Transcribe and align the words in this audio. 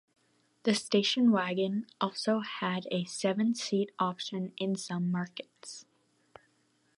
The 0.63 0.73
station 0.73 1.31
wagon 1.31 1.85
also 2.01 2.39
had 2.39 2.87
a 2.89 3.05
seven-seat 3.05 3.91
option 3.99 4.51
in 4.57 4.75
some 4.75 5.11
markets. 5.11 5.85